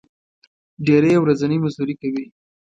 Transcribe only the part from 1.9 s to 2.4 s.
کوي.